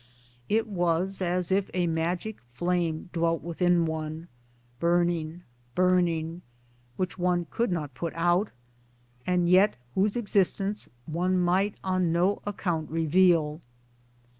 [0.49, 4.29] It was as if a magic flame dwelt within one,
[4.79, 5.43] burning,
[5.75, 6.41] burning,
[6.97, 8.51] which one could not put out,
[9.27, 13.61] and yet whose existence one might on no account reveal.